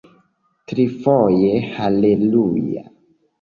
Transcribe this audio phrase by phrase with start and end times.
[0.71, 2.83] Trifoje haleluja!